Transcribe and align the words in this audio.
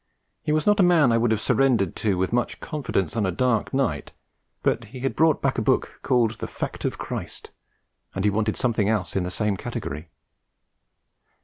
He 0.41 0.51
was 0.51 0.65
not 0.65 0.79
a 0.79 0.81
man 0.81 1.11
I 1.11 1.19
would 1.19 1.29
have 1.29 1.39
surrendered 1.39 1.95
to 1.97 2.17
with 2.17 2.33
much 2.33 2.59
confidence 2.59 3.15
on 3.15 3.23
a 3.27 3.31
dark 3.31 3.71
night, 3.71 4.13
but 4.63 4.85
he 4.85 5.01
had 5.01 5.15
brought 5.15 5.43
back 5.43 5.59
a 5.59 5.61
book 5.61 5.99
called 6.01 6.39
The 6.39 6.47
Fact 6.47 6.85
of 6.85 6.97
Christ, 6.97 7.51
and 8.15 8.25
he 8.25 8.31
wanted 8.31 8.57
something 8.57 8.89
else 8.89 9.15
in 9.15 9.21
the 9.21 9.29
same 9.29 9.55
category. 9.57 10.09